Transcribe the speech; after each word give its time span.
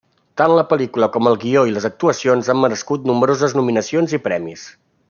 Tant 0.41 0.53
la 0.59 0.63
pel·lícula 0.71 1.09
com 1.17 1.29
el 1.33 1.37
guió 1.43 1.63
i 1.71 1.75
les 1.75 1.85
actuacions 1.91 2.51
han 2.55 2.61
merescut 2.65 3.07
nombroses 3.13 3.57
nominacions 3.61 4.21
i 4.21 4.25
premis. 4.29 4.69